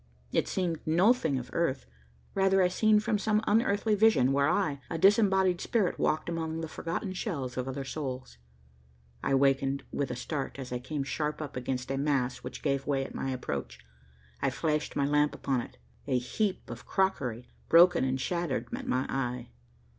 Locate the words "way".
12.87-13.05